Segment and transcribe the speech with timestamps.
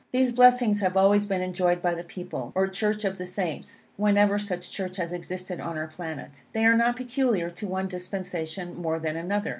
[0.11, 4.39] These blessings have always been enjoyed by the people, or Church of the Saints, whenever
[4.39, 6.43] such Church has existed on our planet.
[6.53, 9.49] They are not peculiar to one dispensation more than another.